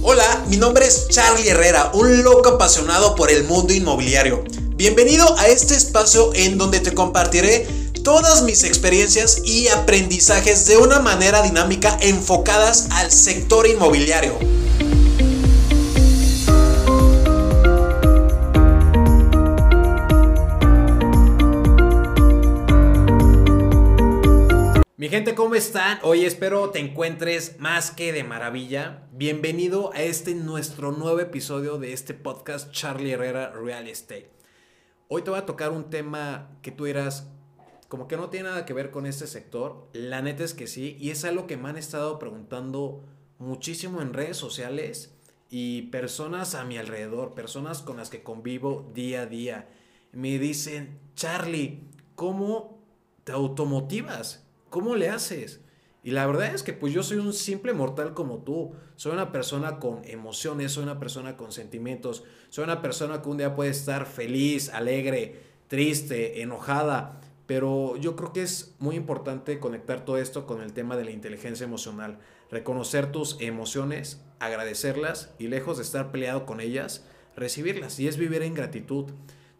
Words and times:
Hola, 0.00 0.44
mi 0.46 0.56
nombre 0.56 0.86
es 0.86 1.08
Charlie 1.08 1.48
Herrera, 1.48 1.90
un 1.92 2.22
loco 2.22 2.50
apasionado 2.50 3.16
por 3.16 3.32
el 3.32 3.42
mundo 3.44 3.72
inmobiliario. 3.72 4.44
Bienvenido 4.76 5.36
a 5.38 5.48
este 5.48 5.74
espacio 5.74 6.30
en 6.34 6.56
donde 6.56 6.78
te 6.78 6.94
compartiré 6.94 7.66
todas 8.04 8.42
mis 8.42 8.62
experiencias 8.62 9.42
y 9.44 9.66
aprendizajes 9.66 10.66
de 10.66 10.76
una 10.76 11.00
manera 11.00 11.42
dinámica 11.42 11.98
enfocadas 12.00 12.86
al 12.92 13.10
sector 13.10 13.66
inmobiliario. 13.66 14.38
Gente, 25.08 25.34
¿cómo 25.34 25.54
están? 25.54 25.98
Hoy 26.02 26.26
espero 26.26 26.68
te 26.68 26.80
encuentres 26.80 27.58
más 27.58 27.90
que 27.90 28.12
de 28.12 28.24
maravilla. 28.24 29.08
Bienvenido 29.10 29.90
a 29.94 30.02
este 30.02 30.34
nuestro 30.34 30.92
nuevo 30.92 31.18
episodio 31.18 31.78
de 31.78 31.94
este 31.94 32.12
podcast 32.12 32.70
Charlie 32.72 33.12
Herrera 33.12 33.52
Real 33.52 33.88
Estate. 33.88 34.30
Hoy 35.08 35.22
te 35.22 35.30
voy 35.30 35.38
a 35.38 35.46
tocar 35.46 35.72
un 35.72 35.88
tema 35.88 36.50
que 36.60 36.72
tú 36.72 36.84
dirás, 36.84 37.26
como 37.88 38.06
que 38.06 38.18
no 38.18 38.28
tiene 38.28 38.50
nada 38.50 38.66
que 38.66 38.74
ver 38.74 38.90
con 38.90 39.06
este 39.06 39.26
sector. 39.26 39.88
La 39.94 40.20
neta 40.20 40.44
es 40.44 40.52
que 40.52 40.66
sí, 40.66 40.94
y 41.00 41.08
es 41.08 41.24
algo 41.24 41.46
que 41.46 41.56
me 41.56 41.70
han 41.70 41.78
estado 41.78 42.18
preguntando 42.18 43.02
muchísimo 43.38 44.02
en 44.02 44.12
redes 44.12 44.36
sociales 44.36 45.16
y 45.48 45.82
personas 45.84 46.54
a 46.54 46.64
mi 46.64 46.76
alrededor, 46.76 47.32
personas 47.32 47.80
con 47.80 47.96
las 47.96 48.10
que 48.10 48.22
convivo 48.22 48.90
día 48.92 49.22
a 49.22 49.26
día. 49.26 49.70
Me 50.12 50.38
dicen, 50.38 51.00
Charlie, 51.14 51.88
¿cómo 52.14 52.84
te 53.24 53.32
automotivas? 53.32 54.47
¿Cómo 54.70 54.94
le 54.94 55.08
haces? 55.08 55.60
Y 56.02 56.12
la 56.12 56.26
verdad 56.26 56.54
es 56.54 56.62
que 56.62 56.72
pues 56.72 56.92
yo 56.92 57.02
soy 57.02 57.18
un 57.18 57.32
simple 57.32 57.72
mortal 57.72 58.14
como 58.14 58.38
tú. 58.38 58.72
Soy 58.96 59.12
una 59.12 59.32
persona 59.32 59.78
con 59.78 60.00
emociones, 60.04 60.72
soy 60.72 60.84
una 60.84 60.98
persona 60.98 61.36
con 61.36 61.52
sentimientos, 61.52 62.24
soy 62.48 62.64
una 62.64 62.80
persona 62.80 63.20
que 63.20 63.28
un 63.28 63.36
día 63.38 63.54
puede 63.54 63.70
estar 63.70 64.06
feliz, 64.06 64.70
alegre, 64.70 65.40
triste, 65.68 66.40
enojada. 66.40 67.20
Pero 67.46 67.96
yo 67.96 68.14
creo 68.14 68.32
que 68.32 68.42
es 68.42 68.74
muy 68.78 68.94
importante 68.96 69.58
conectar 69.58 70.04
todo 70.04 70.18
esto 70.18 70.46
con 70.46 70.60
el 70.60 70.72
tema 70.72 70.96
de 70.96 71.04
la 71.04 71.10
inteligencia 71.10 71.64
emocional. 71.64 72.18
Reconocer 72.50 73.10
tus 73.10 73.36
emociones, 73.40 74.22
agradecerlas 74.38 75.34
y 75.38 75.48
lejos 75.48 75.78
de 75.78 75.82
estar 75.82 76.10
peleado 76.12 76.46
con 76.46 76.60
ellas, 76.60 77.06
recibirlas. 77.34 77.98
Y 77.98 78.06
es 78.06 78.16
vivir 78.16 78.42
en 78.42 78.54
gratitud. 78.54 79.06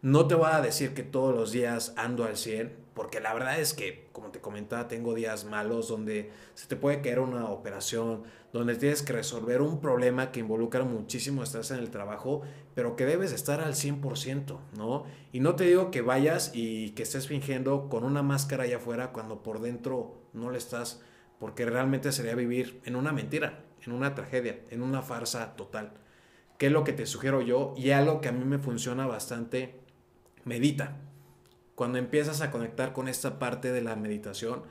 No 0.01 0.27
te 0.27 0.35
voy 0.35 0.49
a 0.51 0.61
decir 0.61 0.93
que 0.93 1.03
todos 1.03 1.35
los 1.35 1.51
días 1.51 1.93
ando 1.97 2.23
al 2.23 2.37
100, 2.37 2.73
porque 2.99 3.21
la 3.21 3.33
verdad 3.33 3.57
es 3.61 3.73
que, 3.73 4.09
como 4.11 4.29
te 4.29 4.41
comentaba, 4.41 4.89
tengo 4.89 5.13
días 5.13 5.45
malos 5.45 5.87
donde 5.87 6.31
se 6.53 6.67
te 6.67 6.75
puede 6.75 6.99
caer 6.99 7.21
una 7.21 7.45
operación, 7.45 8.23
donde 8.51 8.75
tienes 8.75 9.03
que 9.03 9.13
resolver 9.13 9.61
un 9.61 9.79
problema 9.79 10.33
que 10.33 10.41
involucra 10.41 10.83
muchísimo 10.83 11.41
estrés 11.41 11.71
en 11.71 11.79
el 11.79 11.91
trabajo, 11.91 12.41
pero 12.75 12.97
que 12.97 13.05
debes 13.05 13.31
estar 13.31 13.61
al 13.61 13.75
100%, 13.75 14.59
¿no? 14.75 15.05
Y 15.31 15.39
no 15.39 15.55
te 15.55 15.63
digo 15.63 15.91
que 15.91 16.01
vayas 16.01 16.51
y 16.53 16.89
que 16.89 17.03
estés 17.03 17.29
fingiendo 17.29 17.87
con 17.87 18.03
una 18.03 18.21
máscara 18.21 18.65
allá 18.65 18.75
afuera 18.75 19.13
cuando 19.13 19.43
por 19.43 19.61
dentro 19.61 20.15
no 20.33 20.51
le 20.51 20.57
estás, 20.57 21.01
porque 21.39 21.65
realmente 21.65 22.11
sería 22.11 22.35
vivir 22.35 22.81
en 22.83 22.97
una 22.97 23.13
mentira, 23.13 23.63
en 23.81 23.93
una 23.93 24.13
tragedia, 24.13 24.59
en 24.71 24.81
una 24.81 25.03
farsa 25.03 25.55
total. 25.55 25.93
¿Qué 26.57 26.65
es 26.65 26.73
lo 26.73 26.83
que 26.83 26.91
te 26.91 27.05
sugiero 27.05 27.39
yo? 27.39 27.73
Y 27.77 27.91
algo 27.91 28.19
que 28.19 28.27
a 28.27 28.33
mí 28.33 28.43
me 28.43 28.59
funciona 28.59 29.07
bastante 29.07 29.79
medita. 30.43 30.97
Cuando 31.79 31.97
empiezas 31.97 32.41
a 32.41 32.51
conectar 32.51 32.91
con 32.91 33.07
esta 33.07 33.39
parte 33.39 33.71
de 33.71 33.81
la 33.81 33.95
meditación, 33.95 34.63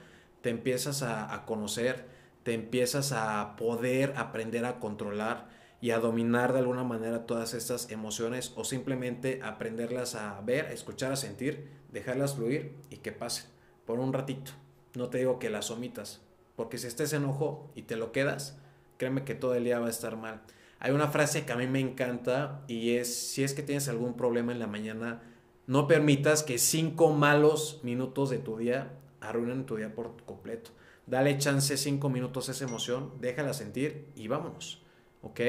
te 0.43 0.51
empiezas 0.51 1.01
a, 1.03 1.43
conocer, 1.47 2.05
te 2.43 2.53
empiezas 2.53 3.13
a 3.13 3.57
poder 3.57 4.13
aprender 4.19 4.67
a 4.67 4.79
controlar 4.79 5.49
y 5.81 5.93
a 5.93 6.01
dominar 6.01 6.53
de 6.53 6.59
alguna 6.59 6.85
manera 6.85 7.25
todas 7.25 7.55
estas 7.55 7.91
emociones 7.91 8.53
o 8.57 8.65
simplemente 8.65 9.41
aprenderlas 9.43 10.17
a 10.17 10.39
ver, 10.43 10.67
a 10.67 10.73
escuchar, 10.73 11.13
a 11.13 11.17
sentir, 11.17 11.71
dejarlas 11.91 12.35
fluir 12.35 12.77
y 12.91 12.99
que 12.99 13.11
pasen 13.11 13.47
por 13.87 14.01
un 14.01 14.13
ratito. 14.13 14.51
No 14.95 15.09
te 15.09 15.17
digo 15.17 15.39
que 15.39 15.49
las 15.49 15.71
omitas, 15.71 16.21
porque 16.57 16.77
si 16.77 16.89
estés 16.89 17.15
enojo 17.15 17.73
y 17.75 17.85
te 17.85 17.97
lo 17.97 18.13
quedas, 18.13 18.59
créeme 18.99 19.25
que 19.25 19.35
todo 19.35 19.55
el 19.55 19.65
día 19.65 19.79
va 19.79 19.87
a 19.87 19.91
estar 19.91 20.19
mal. 20.19 20.43
Hay 20.79 20.93
una 20.93 21.09
frase 21.09 21.47
que 21.47 21.53
a 21.53 21.57
mí 21.57 21.67
me 21.69 21.81
encanta 21.81 22.65
y 22.69 22.97
es, 22.97 23.31
si 23.31 23.45
es 23.45 23.55
que 23.55 23.63
tienes 23.63 23.89
algún 23.89 24.13
problema 24.13 24.53
en 24.53 24.59
la 24.59 24.67
mañana, 24.67 25.23
no 25.69 25.87
permitas 25.87 26.43
que 26.43 26.57
cinco 26.59 27.13
malos 27.13 27.81
minutos 27.83 28.31
de 28.31 28.39
tu 28.39 28.57
día 28.57 28.91
arruinen 29.21 29.67
tu 29.67 29.77
día 29.77 29.95
por 29.95 30.17
completo. 30.25 30.71
Dale 31.07 31.37
chance 31.37 31.77
cinco 31.77 32.09
minutos 32.09 32.49
a 32.49 32.53
esa 32.53 32.65
emoción, 32.65 33.13
déjala 33.21 33.53
sentir 33.53 34.07
y 34.17 34.29
vámonos. 34.29 34.81
¿Ok? 35.21 35.41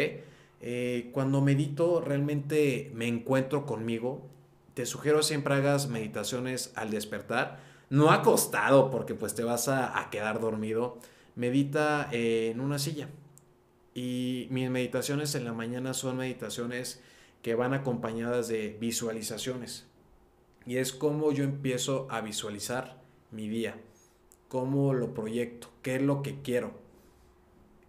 Eh, 0.61 1.09
cuando 1.13 1.39
medito 1.39 2.01
realmente 2.01 2.91
me 2.93 3.07
encuentro 3.07 3.65
conmigo. 3.65 4.27
Te 4.73 4.85
sugiero 4.85 5.23
siempre 5.23 5.53
hagas 5.53 5.87
meditaciones 5.87 6.73
al 6.75 6.91
despertar. 6.91 7.61
No 7.89 8.11
acostado 8.11 8.91
porque 8.91 9.15
pues 9.15 9.35
te 9.35 9.45
vas 9.45 9.69
a, 9.69 10.05
quedar 10.11 10.41
dormido. 10.41 10.97
Medita 11.37 12.09
eh, 12.11 12.51
en 12.51 12.59
una 12.59 12.77
silla. 12.77 13.07
Y 13.95 14.47
mis 14.51 14.69
meditaciones 14.69 15.33
en 15.35 15.45
la 15.45 15.53
mañana 15.53 15.93
son 15.93 16.17
meditaciones 16.17 17.01
que 17.41 17.55
van 17.55 17.73
acompañadas 17.73 18.49
de 18.49 18.75
visualizaciones. 18.81 19.89
Y 20.69 20.77
es 20.77 20.93
cómo 20.93 21.31
yo 21.31 21.43
empiezo 21.43 22.05
a 22.11 22.21
visualizar 22.21 23.01
mi 23.31 23.49
día, 23.49 23.75
cómo 24.49 24.93
lo 24.93 25.15
proyecto, 25.15 25.67
qué 25.81 25.95
es 25.95 26.01
lo 26.03 26.21
que 26.21 26.43
quiero. 26.43 26.73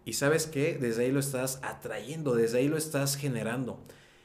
Y 0.06 0.14
sabes 0.14 0.46
qué, 0.46 0.78
desde 0.80 1.04
ahí 1.04 1.12
lo 1.12 1.20
estás 1.20 1.60
atrayendo, 1.62 2.34
desde 2.34 2.56
ahí 2.56 2.68
lo 2.68 2.78
estás 2.78 3.16
generando. 3.16 3.80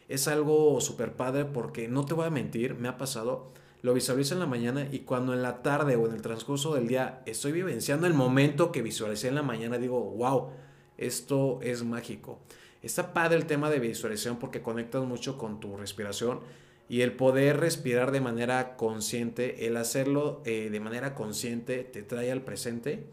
Es 0.07 0.29
algo 0.29 0.79
súper 0.79 1.17
padre 1.17 1.43
porque 1.43 1.89
no 1.89 2.05
te 2.05 2.13
voy 2.13 2.27
a 2.27 2.29
mentir, 2.29 2.75
me 2.75 2.87
ha 2.87 2.97
pasado, 2.97 3.51
lo 3.81 3.93
visualizo 3.93 4.35
en 4.35 4.39
la 4.39 4.45
mañana 4.45 4.87
y 4.89 4.99
cuando 4.99 5.33
en 5.33 5.41
la 5.41 5.61
tarde 5.61 5.97
o 5.97 6.07
en 6.07 6.13
el 6.13 6.21
transcurso 6.21 6.75
del 6.75 6.87
día 6.87 7.23
estoy 7.25 7.51
vivenciando 7.51 8.07
el 8.07 8.13
momento 8.13 8.71
que 8.71 8.81
visualicé 8.81 9.27
en 9.27 9.35
la 9.35 9.43
mañana, 9.43 9.79
digo, 9.79 9.99
wow, 9.99 10.51
esto 10.97 11.59
es 11.61 11.83
mágico. 11.83 12.39
Está 12.81 13.13
padre 13.13 13.35
el 13.35 13.47
tema 13.47 13.69
de 13.69 13.79
visualización 13.79 14.39
porque 14.39 14.61
conectas 14.61 15.03
mucho 15.03 15.37
con 15.37 15.59
tu 15.59 15.75
respiración 15.75 16.39
y 16.87 17.01
el 17.01 17.13
poder 17.13 17.59
respirar 17.59 18.11
de 18.11 18.21
manera 18.21 18.75
consciente, 18.75 19.65
el 19.67 19.77
hacerlo 19.77 20.41
eh, 20.45 20.69
de 20.71 20.79
manera 20.79 21.15
consciente 21.15 21.83
te 21.83 22.03
trae 22.03 22.31
al 22.31 22.41
presente 22.41 23.05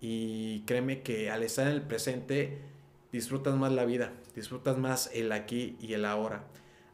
y 0.00 0.60
créeme 0.62 1.02
que 1.02 1.30
al 1.30 1.42
estar 1.42 1.66
en 1.66 1.74
el 1.74 1.82
presente 1.82 2.58
disfrutas 3.12 3.56
más 3.56 3.72
la 3.72 3.84
vida, 3.84 4.12
disfrutas 4.34 4.76
más 4.76 5.10
el 5.14 5.30
aquí 5.32 5.76
y 5.80 5.92
el 5.92 6.04
ahora. 6.04 6.44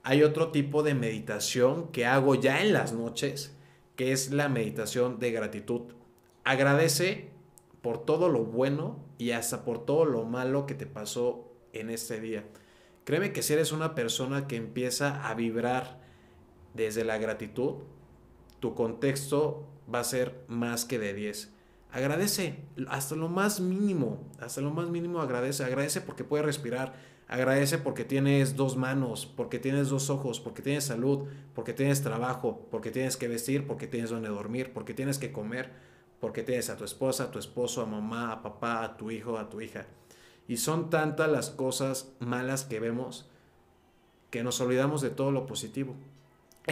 Hay 0.03 0.23
otro 0.23 0.51
tipo 0.51 0.83
de 0.83 0.95
meditación 0.95 1.89
que 1.89 2.07
hago 2.07 2.35
ya 2.35 2.63
en 2.63 2.73
las 2.73 2.93
noches, 2.93 3.55
que 3.97 4.13
es 4.13 4.31
la 4.31 4.49
meditación 4.49 5.19
de 5.19 5.33
gratitud. 5.33 5.83
Agradece 6.45 7.31
por 7.83 8.05
todo 8.05 8.29
lo 8.29 8.45
bueno 8.45 8.99
y 9.19 9.31
hasta 9.33 9.65
por 9.65 9.85
todo 9.85 10.05
lo 10.05 10.25
malo 10.25 10.67
que 10.67 10.75
te 10.75 10.87
pasó 10.87 11.51
en 11.73 11.91
este 11.91 12.21
día. 12.21 12.45
Créeme 13.05 13.33
que 13.33 13.43
si 13.43 13.55
eres 13.55 13.73
una 13.73 13.95
persona 13.95 14.47
que 14.47 14.57
empieza 14.57 15.27
a 15.29 15.35
vibrar 15.35 16.00
desde 16.75 17.05
la 17.05 17.19
gratitud, 17.19 17.75
tu 18.61 18.75
contexto 18.75 19.67
va 19.93 20.01
a 20.01 20.05
ser 20.05 20.45
más 20.49 20.85
que 20.85 20.99
de 20.99 21.15
10. 21.15 21.53
Agradece 21.93 22.61
hasta 22.89 23.17
lo 23.17 23.29
más 23.29 23.59
mínimo, 23.61 24.19
hasta 24.39 24.61
lo 24.61 24.71
más 24.71 24.89
mínimo 24.89 25.21
agradece, 25.21 25.65
agradece 25.65 26.01
porque 26.01 26.23
puedes 26.23 26.47
respirar, 26.47 26.95
agradece 27.27 27.79
porque 27.79 28.05
tienes 28.05 28.55
dos 28.55 28.77
manos, 28.77 29.27
porque 29.27 29.59
tienes 29.59 29.89
dos 29.89 30.09
ojos, 30.09 30.39
porque 30.39 30.63
tienes 30.63 30.85
salud, 30.85 31.27
porque 31.55 31.73
tienes 31.73 32.03
trabajo, 32.03 32.69
porque 32.71 32.93
tienes 32.93 33.17
que 33.17 33.27
vestir, 33.27 33.67
porque 33.67 33.89
tienes 33.89 34.11
donde 34.11 34.29
dormir, 34.29 34.73
porque 34.73 34.95
tienes 34.95 35.19
que 35.19 35.33
comer, 35.33 35.73
porque 36.21 36.45
tienes 36.45 36.71
a 36.71 36.77
tu 36.77 36.85
esposa, 36.85 37.25
a 37.25 37.31
tu 37.33 37.41
esposo, 37.41 37.83
a 37.83 37.87
mamá, 37.87 38.31
a 38.31 38.43
papá, 38.43 38.85
a 38.85 38.97
tu 38.97 39.11
hijo, 39.11 39.37
a 39.37 39.49
tu 39.49 39.61
hija. 39.61 39.87
Y 40.47 40.59
son 40.59 40.91
tantas 40.91 41.29
las 41.29 41.51
cosas 41.51 42.13
malas 42.21 42.65
que 42.65 42.79
vemos 42.79 43.29
que 44.31 44.45
nos 44.45 44.61
olvidamos 44.61 45.01
de 45.01 45.11
todo 45.11 45.33
lo 45.33 45.47
positivo 45.47 45.97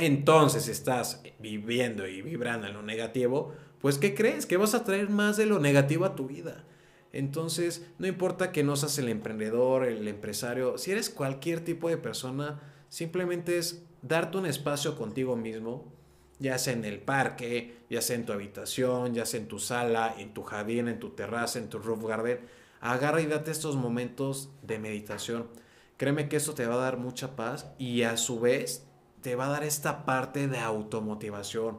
entonces 0.05 0.69
estás 0.69 1.23
viviendo 1.39 2.07
y 2.07 2.23
vibrando 2.23 2.67
en 2.67 2.75
lo 2.75 2.83
negativo, 2.83 3.53
pues 3.81 3.99
¿qué 3.99 4.15
crees? 4.15 4.47
Que 4.47 4.57
vas 4.57 4.75
a 4.75 4.85
traer 4.85 5.09
más 5.09 5.37
de 5.37 5.47
lo 5.47 5.59
negativo 5.59 6.05
a 6.05 6.15
tu 6.15 6.27
vida. 6.27 6.65
Entonces, 7.13 7.87
no 7.99 8.07
importa 8.07 8.53
que 8.53 8.65
no 8.65 8.77
seas 8.77 8.99
el 8.99 9.09
emprendedor, 9.09 9.85
el 9.85 10.07
empresario, 10.09 10.77
si 10.79 10.91
eres 10.91 11.09
cualquier 11.09 11.61
tipo 11.61 11.89
de 11.89 11.97
persona, 11.97 12.61
simplemente 12.89 13.59
es 13.59 13.83
darte 14.03 14.39
un 14.39 14.47
espacio 14.47 14.97
contigo 14.97 15.37
mismo, 15.37 15.93
ya 16.39 16.59
sea 16.59 16.75
en 16.75 16.85
el 16.85 17.01
parque, 17.01 17.79
ya 17.91 18.03
sea 18.03 18.17
en 18.17 18.27
tu 18.27 18.33
habitación, 18.33 19.15
ya 19.15 19.27
sea 19.27 19.41
en 19.41 19.49
tu 19.49 19.59
sala, 19.59 20.15
en 20.19 20.35
tu 20.35 20.43
jardín, 20.43 20.89
en 20.89 21.01
tu 21.01 21.11
terraza, 21.11 21.59
en 21.59 21.69
tu 21.69 21.79
roof 21.79 22.05
garden. 22.05 22.41
Agarra 22.81 23.21
y 23.21 23.27
date 23.27 23.51
estos 23.51 23.77
momentos 23.77 24.51
de 24.63 24.79
meditación. 24.79 25.49
Créeme 25.97 26.29
que 26.29 26.37
eso 26.37 26.55
te 26.55 26.67
va 26.67 26.75
a 26.75 26.79
dar 26.79 26.99
mucha 26.99 27.35
paz 27.35 27.73
y 27.79 28.03
a 28.03 28.17
su 28.17 28.39
vez 28.39 28.88
te 29.23 29.37
va 29.37 29.47
a 29.47 29.51
dar 29.51 29.65
esta 29.65 30.05
parte 30.05 30.49
de 30.49 30.59
automotivación. 30.59 31.79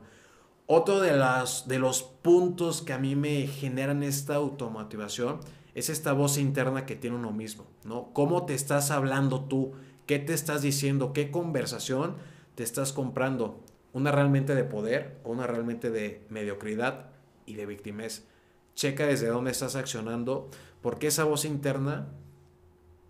Otro 0.66 1.00
de, 1.00 1.14
las, 1.14 1.68
de 1.68 1.80
los 1.80 2.04
puntos 2.04 2.82
que 2.82 2.94
a 2.94 3.00
mí 3.00 3.16
me 3.16 3.48
generan 3.48 4.04
esta 4.04 4.36
automotivación 4.36 5.40
es 5.74 5.90
esta 5.90 6.14
voz 6.14 6.38
interna 6.38 6.86
que 6.86 6.96
tiene 6.96 7.16
uno 7.16 7.32
mismo, 7.32 7.66
¿no? 7.84 8.12
¿Cómo 8.14 8.46
te 8.46 8.54
estás 8.54 8.92
hablando 8.92 9.46
tú? 9.46 9.74
¿Qué 10.06 10.20
te 10.20 10.34
estás 10.34 10.62
diciendo? 10.62 11.14
¿Qué 11.14 11.32
conversación 11.32 12.18
te 12.56 12.64
estás 12.64 12.94
comprando? 12.94 13.64
¿Una 13.94 14.12
realmente 14.12 14.56
de 14.56 14.64
poder 14.64 15.20
o 15.24 15.32
una 15.32 15.48
realmente 15.48 15.90
de 15.90 16.26
mediocridad 16.30 17.08
y 17.46 17.56
de 17.56 17.66
victimez? 17.66 18.28
Checa 18.76 19.08
desde 19.08 19.28
dónde 19.28 19.52
estás 19.52 19.76
accionando, 19.76 20.50
porque 20.82 21.08
esa 21.08 21.24
voz 21.24 21.46
interna 21.46 22.10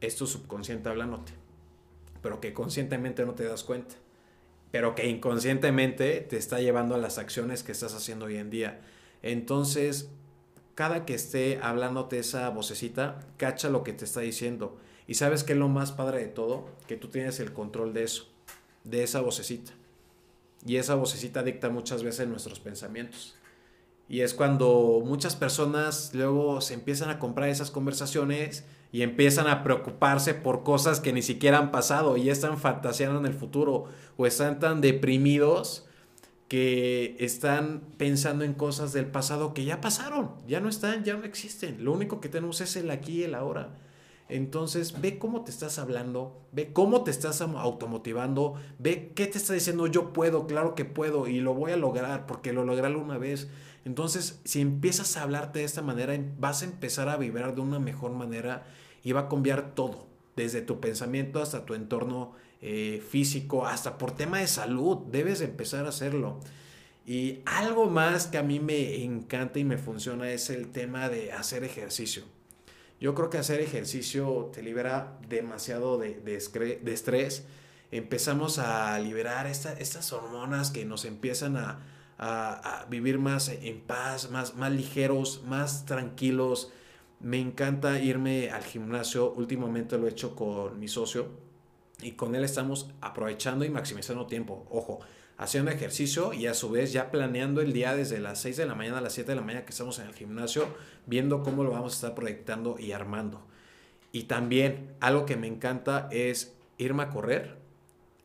es 0.01 0.15
tu 0.15 0.27
subconsciente 0.27 0.89
hablándote, 0.89 1.33
pero 2.21 2.39
que 2.39 2.53
conscientemente 2.53 3.25
no 3.25 3.33
te 3.33 3.43
das 3.43 3.63
cuenta, 3.63 3.95
pero 4.71 4.95
que 4.95 5.07
inconscientemente 5.07 6.21
te 6.21 6.37
está 6.37 6.59
llevando 6.59 6.95
a 6.95 6.99
las 6.99 7.17
acciones 7.17 7.63
que 7.63 7.71
estás 7.71 7.93
haciendo 7.93 8.25
hoy 8.25 8.37
en 8.37 8.49
día. 8.49 8.81
Entonces, 9.21 10.09
cada 10.75 11.05
que 11.05 11.13
esté 11.13 11.59
hablándote 11.61 12.19
esa 12.19 12.49
vocecita, 12.49 13.19
cacha 13.37 13.69
lo 13.69 13.83
que 13.83 13.93
te 13.93 14.05
está 14.05 14.21
diciendo. 14.21 14.77
Y 15.07 15.15
sabes 15.15 15.43
que 15.43 15.53
es 15.53 15.59
lo 15.59 15.69
más 15.69 15.91
padre 15.91 16.19
de 16.19 16.27
todo, 16.27 16.69
que 16.87 16.95
tú 16.95 17.07
tienes 17.07 17.39
el 17.39 17.51
control 17.51 17.93
de 17.93 18.03
eso, 18.03 18.27
de 18.83 19.03
esa 19.03 19.21
vocecita. 19.21 19.73
Y 20.65 20.75
esa 20.75 20.95
vocecita 20.95 21.41
dicta 21.43 21.69
muchas 21.69 22.03
veces 22.03 22.27
nuestros 22.27 22.59
pensamientos. 22.59 23.35
Y 24.09 24.21
es 24.21 24.33
cuando 24.33 25.03
muchas 25.05 25.35
personas 25.35 26.11
luego 26.13 26.61
se 26.61 26.73
empiezan 26.73 27.11
a 27.11 27.19
comprar 27.19 27.49
esas 27.49 27.69
conversaciones 27.69 28.65
y 28.91 29.03
empiezan 29.03 29.47
a 29.47 29.63
preocuparse 29.63 30.33
por 30.33 30.63
cosas 30.63 30.99
que 30.99 31.13
ni 31.13 31.21
siquiera 31.21 31.59
han 31.59 31.71
pasado 31.71 32.17
y 32.17 32.29
están 32.29 32.57
fantaseando 32.57 33.19
en 33.19 33.27
el 33.27 33.35
futuro 33.35 33.85
o 34.17 34.25
están 34.25 34.59
tan 34.59 34.81
deprimidos 34.81 35.85
que 36.47 37.15
están 37.19 37.81
pensando 37.97 38.43
en 38.43 38.55
cosas 38.55 38.91
del 38.91 39.05
pasado 39.05 39.53
que 39.53 39.65
ya 39.65 39.79
pasaron, 39.79 40.31
ya 40.47 40.59
no 40.59 40.67
están, 40.67 41.03
ya 41.03 41.15
no 41.15 41.23
existen. 41.23 41.85
Lo 41.85 41.93
único 41.93 42.19
que 42.19 42.29
tenemos 42.29 42.59
es 42.61 42.75
el 42.75 42.89
aquí 42.89 43.19
y 43.19 43.23
el 43.23 43.35
ahora. 43.35 43.69
Entonces, 44.29 45.01
ve 45.01 45.17
cómo 45.17 45.43
te 45.43 45.49
estás 45.49 45.79
hablando, 45.79 46.39
ve 46.51 46.71
cómo 46.71 47.03
te 47.03 47.09
estás 47.09 47.41
automotivando, 47.41 48.53
ve 48.77 49.11
qué 49.15 49.25
te 49.25 49.39
está 49.39 49.53
diciendo 49.53 49.87
yo 49.87 50.13
puedo, 50.13 50.45
claro 50.45 50.75
que 50.75 50.85
puedo 50.85 51.27
y 51.27 51.39
lo 51.39 51.55
voy 51.55 51.71
a 51.71 51.77
lograr 51.77 52.27
porque 52.27 52.53
lo 52.53 52.63
logré 52.63 52.95
una 52.95 53.17
vez. 53.17 53.49
Entonces, 53.85 54.39
si 54.43 54.61
empiezas 54.61 55.17
a 55.17 55.23
hablarte 55.23 55.59
de 55.59 55.65
esta 55.65 55.81
manera, 55.81 56.15
vas 56.37 56.61
a 56.61 56.65
empezar 56.65 57.09
a 57.09 57.17
vibrar 57.17 57.55
de 57.55 57.61
una 57.61 57.79
mejor 57.79 58.11
manera 58.11 58.67
y 59.03 59.13
va 59.13 59.21
a 59.21 59.29
cambiar 59.29 59.73
todo, 59.73 60.05
desde 60.35 60.61
tu 60.61 60.79
pensamiento 60.79 61.41
hasta 61.41 61.65
tu 61.65 61.73
entorno 61.73 62.33
eh, 62.61 63.03
físico, 63.09 63.65
hasta 63.65 63.97
por 63.97 64.11
tema 64.11 64.39
de 64.39 64.47
salud, 64.47 64.97
debes 65.09 65.41
empezar 65.41 65.87
a 65.87 65.89
hacerlo. 65.89 66.39
Y 67.07 67.39
algo 67.45 67.89
más 67.89 68.27
que 68.27 68.37
a 68.37 68.43
mí 68.43 68.59
me 68.59 69.03
encanta 69.03 69.57
y 69.57 69.63
me 69.63 69.79
funciona 69.79 70.29
es 70.29 70.51
el 70.51 70.67
tema 70.71 71.09
de 71.09 71.31
hacer 71.31 71.63
ejercicio. 71.63 72.23
Yo 72.99 73.15
creo 73.15 73.29
que 73.29 73.37
hacer 73.37 73.61
ejercicio 73.61 74.51
te 74.53 74.61
libera 74.61 75.17
demasiado 75.27 75.97
de, 75.97 76.19
de, 76.19 76.93
estrés. 76.93 77.45
Empezamos 77.91 78.59
a 78.59 78.99
liberar 78.99 79.47
estas 79.47 80.11
hormonas 80.11 80.71
que 80.71 80.83
nos 80.85 81.05
empiezan 81.05 81.55
a, 81.55 81.79
a, 82.17 82.85
vivir 82.89 83.17
más 83.17 83.49
en 83.49 83.79
paz, 83.79 84.29
más, 84.29 84.55
más 84.55 84.71
ligeros, 84.71 85.43
más 85.45 85.85
tranquilos. 85.85 86.71
Me 87.21 87.39
encanta 87.39 87.99
irme 87.99 88.51
al 88.51 88.63
gimnasio. 88.63 89.31
Últimamente 89.31 89.97
lo 89.97 90.07
he 90.07 90.11
hecho 90.11 90.35
con 90.35 90.77
mi 90.77 90.89
socio 90.89 91.29
y 92.01 92.11
con 92.11 92.35
él 92.35 92.43
estamos 92.43 92.89
aprovechando 93.01 93.63
y 93.65 93.69
maximizando 93.69 94.25
tiempo. 94.25 94.65
Ojo, 94.69 94.99
haciendo 95.39 95.71
ejercicio 95.71 96.33
y 96.33 96.47
a 96.47 96.53
su 96.53 96.69
vez 96.69 96.91
ya 96.91 97.11
planeando 97.11 97.61
el 97.61 97.71
día 97.71 97.95
desde 97.95 98.19
las 98.19 98.41
6 98.41 98.57
de 98.57 98.65
la 98.65 98.75
mañana 98.75 98.97
a 98.97 99.01
las 99.01 99.13
7 99.13 99.31
de 99.31 99.35
la 99.37 99.41
mañana 99.41 99.63
que 99.63 99.71
estamos 99.71 99.97
en 99.97 100.07
el 100.07 100.13
gimnasio, 100.13 100.67
viendo 101.07 101.43
cómo 101.43 101.63
lo 101.63 101.71
vamos 101.71 101.93
a 101.93 101.95
estar 101.95 102.13
proyectando 102.13 102.77
y 102.77 102.91
armando. 102.91 103.41
Y 104.11 104.23
también 104.23 104.93
algo 104.99 105.25
que 105.25 105.37
me 105.37 105.47
encanta 105.47 106.09
es 106.11 106.57
irme 106.77 107.03
a 107.03 107.09
correr. 107.09 107.55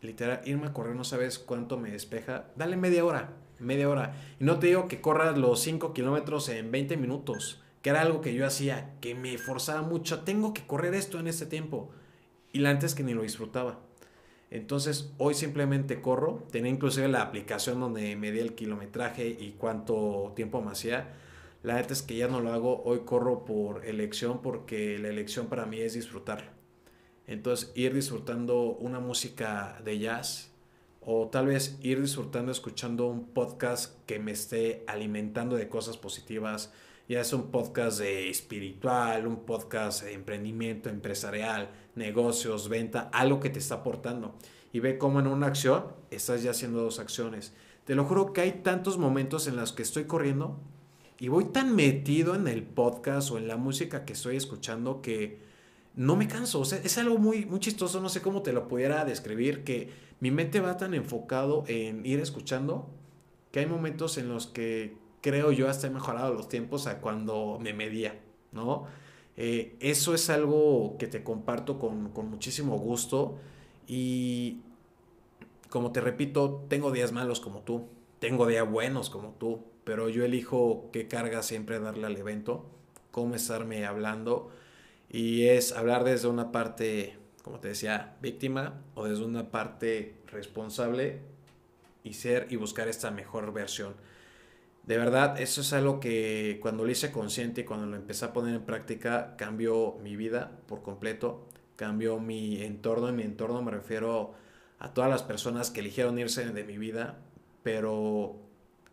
Literal, 0.03 0.41
irme 0.45 0.67
a 0.67 0.73
correr 0.73 0.97
no 0.97 1.05
sabes 1.05 1.39
cuánto 1.39 1.79
me 1.79 1.93
despeja. 1.93 2.47
Dale 2.57 2.77
media 2.77 3.05
hora, 3.05 3.33
media 3.61 3.89
hora. 3.89 4.17
Y 4.41 4.45
no 4.45 4.59
te 4.59 4.67
digo 4.67 4.89
que 4.89 5.01
corras 5.01 5.39
los 5.39 5.61
5 5.61 5.95
kilómetros 5.95 6.49
en 6.49 6.73
20 6.73 6.97
minutos, 6.97 7.63
que 7.81 7.91
era 7.91 8.01
algo 8.01 8.23
que 8.23 8.35
yo 8.35 8.45
hacía, 8.45 8.97
que 9.01 9.15
me 9.15 9.39
forzaba 9.39 9.83
mucho. 9.83 10.25
Tengo 10.25 10.53
que 10.53 10.67
correr 10.67 10.95
esto 10.95 11.21
en 11.21 11.29
este 11.29 11.47
tiempo. 11.47 11.93
Y 12.53 12.59
la 12.59 12.71
antes 12.71 12.97
que 12.97 13.05
ni 13.05 13.15
lo 13.15 13.23
disfrutaba. 13.23 13.84
Entonces 14.55 15.13
hoy 15.19 15.35
simplemente 15.35 16.01
corro. 16.01 16.47
Tenía 16.53 16.71
inclusive 16.71 17.09
la 17.09 17.23
aplicación 17.23 17.81
donde 17.81 18.15
medía 18.15 18.41
el 18.41 18.55
kilometraje 18.55 19.27
y 19.27 19.57
cuánto 19.59 20.33
tiempo 20.37 20.63
me 20.63 20.71
hacía. 20.71 21.13
La 21.65 21.75
neta 21.75 21.93
es 21.93 22.03
que 22.03 22.15
ya 22.17 22.29
no 22.29 22.39
lo 22.39 22.53
hago. 22.53 22.81
Hoy 22.85 23.01
corro 23.01 23.45
por 23.45 23.85
elección 23.85 24.43
porque 24.43 24.97
la 25.01 25.09
elección 25.09 25.49
para 25.49 25.67
mí 25.67 25.81
es 25.81 25.95
disfrutar. 25.95 26.53
Entonces 27.27 27.73
ir 27.75 27.95
disfrutando 27.95 28.77
una 28.79 29.01
música 29.01 29.81
de 29.85 29.99
jazz 29.99 30.53
o 31.07 31.29
tal 31.29 31.47
vez 31.47 31.79
ir 31.83 32.01
disfrutando 32.01 32.51
escuchando 32.51 33.07
un 33.07 33.27
podcast 33.29 33.99
que 34.07 34.19
me 34.19 34.33
esté 34.33 34.85
alimentando 34.87 35.57
de 35.57 35.69
cosas 35.69 35.97
positivas, 35.97 36.73
ya 37.09 37.21
es 37.21 37.33
un 37.33 37.51
podcast 37.51 37.99
de 37.99 38.31
espiritual, 38.31 39.27
un 39.27 39.45
podcast 39.45 40.05
de 40.05 40.15
emprendimiento 40.15 40.89
empresarial, 40.89 41.71
negocios, 41.95 42.69
venta, 42.69 43.11
algo 43.13 43.41
que 43.41 43.51
te 43.51 43.59
está 43.59 43.77
aportando. 43.77 44.35
Y 44.73 44.81
ve 44.81 44.97
cómo 44.97 45.21
en 45.21 45.27
una 45.27 45.47
acción 45.47 45.85
estás 46.11 46.43
ya 46.43 46.53
haciendo 46.53 46.83
dos 46.83 46.99
acciones. 46.99 47.53
Te 47.85 47.95
lo 47.95 48.05
juro 48.05 48.33
que 48.33 48.41
hay 48.41 48.53
tantos 48.63 48.97
momentos 48.97 49.47
en 49.47 49.57
los 49.57 49.73
que 49.73 49.83
estoy 49.83 50.05
corriendo 50.05 50.59
y 51.19 51.29
voy 51.29 51.45
tan 51.45 51.77
metido 51.77 52.35
en 52.35 52.49
el 52.49 52.63
podcast 52.63 53.31
o 53.31 53.39
en 53.39 53.47
la 53.47 53.57
música 53.57 54.05
que 54.05 54.15
estoy 54.15 54.37
escuchando 54.37 55.03
que 55.03 55.41
no 55.97 56.17
me 56.17 56.29
canso. 56.29 56.61
O 56.61 56.65
sea, 56.65 56.79
es 56.79 56.99
algo 56.99 57.19
muy, 57.19 57.45
muy 57.45 57.61
chistoso, 57.61 58.01
no 58.01 58.09
sé 58.09 58.21
cómo 58.21 58.43
te 58.43 58.53
lo 58.53 58.69
pudiera 58.69 59.05
describir, 59.05 59.65
que 59.65 59.91
mi 60.21 60.31
mente 60.31 60.61
va 60.61 60.77
tan 60.77 60.95
enfocado 60.95 61.65
en 61.67 62.05
ir 62.05 62.21
escuchando 62.21 62.89
que 63.51 63.61
hay 63.61 63.67
momentos 63.67 64.19
en 64.19 64.29
los 64.29 64.47
que 64.47 64.97
creo 65.21 65.53
yo 65.53 65.69
hasta 65.69 65.87
he 65.87 65.91
mejorado 65.91 66.35
los 66.35 66.49
tiempos 66.49 66.87
a 66.87 67.01
cuando 67.01 67.59
me 67.61 67.73
medía, 67.73 68.21
¿no? 68.53 68.87
Eh, 69.37 69.77
eso 69.81 70.15
es 70.15 70.31
algo 70.31 70.97
que 70.99 71.07
te 71.07 71.23
comparto 71.23 71.79
con, 71.79 72.11
con 72.11 72.31
muchísimo 72.31 72.77
gusto 72.79 73.37
y 73.87 74.61
como 75.71 75.93
te 75.93 76.01
repito, 76.01 76.65
tengo 76.69 76.91
días 76.93 77.13
malos 77.13 77.41
como 77.41 77.61
tú, 77.61 77.87
tengo 78.19 78.47
días 78.47 78.69
buenos 78.69 79.11
como 79.11 79.31
tú, 79.31 79.65
pero 79.85 80.09
yo 80.09 80.25
elijo 80.25 80.89
qué 80.93 81.09
carga 81.09 81.43
siempre 81.43 81.79
darle 81.79 82.07
al 82.07 82.17
evento, 82.17 82.65
cómo 83.11 83.35
estarme 83.35 83.87
hablando 83.87 84.51
y 85.11 85.47
es 85.47 85.73
hablar 85.73 86.05
desde 86.05 86.29
una 86.29 86.53
parte, 86.53 87.17
como 87.43 87.61
te 87.61 87.69
decía, 87.69 88.17
víctima 88.21 88.83
o 88.95 89.05
desde 89.05 89.25
una 89.25 89.51
parte 89.51 90.17
responsable 90.27 91.21
y 92.03 92.15
ser 92.15 92.49
y 92.51 92.57
buscar 92.57 92.89
esta 92.89 93.11
mejor 93.11 93.53
versión. 93.53 93.95
De 94.85 94.99
verdad, 94.99 95.41
eso 95.41 95.63
es 95.63 95.73
algo 95.73 95.99
que 95.99 96.59
cuando 96.61 96.85
lo 96.85 96.91
hice 96.91 97.11
consciente 97.11 97.63
y 97.63 97.65
cuando 97.65 97.87
lo 97.87 97.97
empecé 97.97 98.27
a 98.27 98.33
poner 98.35 98.55
en 98.55 98.63
práctica, 98.63 99.35
cambió 99.37 99.97
mi 100.03 100.15
vida 100.15 100.53
por 100.67 100.83
completo, 100.83 101.47
cambió 101.77 102.19
mi 102.19 102.63
entorno. 102.63 103.09
En 103.09 103.17
mi 103.17 103.23
entorno 103.23 103.63
me 103.63 103.71
refiero 103.71 104.35
a 104.79 104.93
todas 104.93 105.09
las 105.09 105.23
personas 105.23 105.71
que 105.71 105.81
eligieron 105.81 106.19
irse 106.19 106.45
de 106.45 106.65
mi 106.65 106.77
vida, 106.77 107.19
pero 107.63 108.37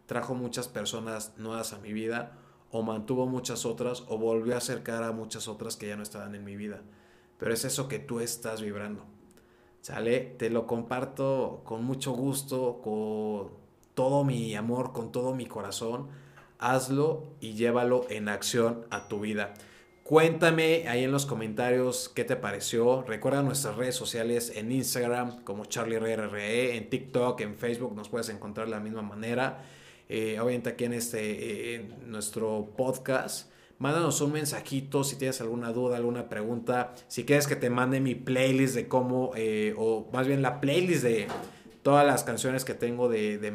trajo 0.06 0.34
muchas 0.34 0.70
personas 0.70 1.34
nuevas 1.38 1.74
a 1.74 1.80
mi 1.80 1.92
vida, 1.92 2.38
o 2.72 2.82
mantuvo 2.84 3.26
muchas 3.26 3.66
otras, 3.66 4.04
o 4.08 4.18
volvió 4.18 4.56
a 4.56 4.58
acercar 4.58 5.04
a 5.04 5.12
muchas 5.12 5.48
otras 5.48 5.76
que 5.76 5.88
ya 5.88 5.96
no 5.96 6.04
estaban 6.04 6.36
en 6.36 6.44
mi 6.44 6.56
vida. 6.56 6.82
Pero 7.38 7.54
es 7.54 7.66
eso 7.66 7.88
que 7.88 8.00
tú 8.00 8.20
estás 8.20 8.62
vibrando. 8.62 9.04
¿Sale? 9.82 10.20
Te 10.38 10.50
lo 10.50 10.68
comparto 10.68 11.62
con 11.66 11.84
mucho 11.84 12.12
gusto, 12.12 12.82
con 12.84 13.50
todo 13.96 14.24
mi 14.24 14.56
amor, 14.56 14.94
con 14.94 15.12
todo 15.12 15.34
mi 15.34 15.48
corazón, 15.48 16.10
hazlo 16.60 17.24
y 17.40 17.54
llévalo 17.54 18.06
en 18.10 18.30
acción 18.30 18.86
a 18.92 19.08
tu 19.08 19.20
vida. 19.20 19.54
Cuéntame 20.04 20.88
ahí 20.88 21.04
en 21.04 21.12
los 21.12 21.26
comentarios 21.26 22.10
qué 22.10 22.24
te 22.24 22.36
pareció. 22.36 23.02
Recuerda 23.04 23.44
nuestras 23.44 23.76
redes 23.76 23.96
sociales 23.96 24.52
en 24.56 24.72
Instagram 24.72 25.44
como 25.44 25.66
CharlieRRE, 25.66 26.76
en 26.76 26.90
TikTok, 26.90 27.40
en 27.42 27.56
Facebook 27.56 27.96
nos 27.96 28.10
puedes 28.10 28.30
encontrar 28.30 28.68
de 28.68 28.72
la 28.72 28.80
misma 28.80 29.02
manera. 29.02 29.64
Eh, 30.14 30.38
obviamente 30.42 30.72
aquí 30.72 30.84
en 30.84 30.92
este 30.92 31.76
en 31.76 32.12
nuestro 32.12 32.74
podcast. 32.76 33.50
Mándanos 33.80 34.20
un 34.20 34.34
mensajito 34.34 35.06
si 35.06 35.16
tienes 35.16 35.40
alguna 35.40 35.72
duda, 35.72 35.96
alguna 35.96 36.28
pregunta. 36.28 36.94
Si 37.08 37.24
quieres 37.24 37.48
que 37.48 37.56
te 37.56 37.70
mande 37.70 38.02
mi 38.02 38.14
playlist 38.14 38.76
de 38.76 38.90
cómo, 38.90 39.32
eh, 39.38 39.74
o 39.78 40.10
más 40.12 40.28
bien 40.28 40.42
la 40.42 40.60
playlist 40.60 41.04
de 41.04 41.28
todas 41.82 42.06
las 42.06 42.26
canciones 42.26 42.66
que 42.66 42.74
tengo 42.74 43.08
de, 43.08 43.38
de 43.38 43.52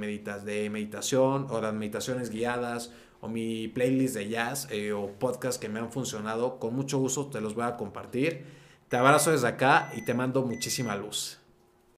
meditación 0.70 1.46
o 1.50 1.60
las 1.60 1.74
meditaciones 1.74 2.30
guiadas 2.30 2.90
o 3.20 3.28
mi 3.28 3.68
playlist 3.68 4.14
de 4.14 4.28
jazz 4.30 4.66
eh, 4.70 4.92
o 4.92 5.10
podcast 5.18 5.60
que 5.60 5.68
me 5.68 5.78
han 5.78 5.92
funcionado, 5.92 6.58
con 6.58 6.74
mucho 6.74 6.98
gusto 6.98 7.26
te 7.26 7.42
los 7.42 7.54
voy 7.54 7.64
a 7.64 7.76
compartir. 7.76 8.46
Te 8.88 8.96
abrazo 8.96 9.30
desde 9.30 9.48
acá 9.48 9.92
y 9.94 10.06
te 10.06 10.14
mando 10.14 10.42
muchísima 10.42 10.96
luz. 10.96 11.38